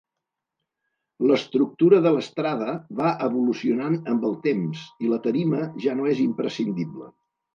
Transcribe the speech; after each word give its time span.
L'estructura 1.31 1.99
de 2.05 2.13
l'estrada 2.15 2.71
va 3.01 3.11
evolucionant 3.27 3.99
amb 4.15 4.27
el 4.31 4.35
temps, 4.47 4.83
i 5.07 5.13
la 5.13 5.23
tarima 5.27 5.63
ja 5.87 5.99
no 6.03 6.09
és 6.15 6.25
imprescindible. 6.27 7.11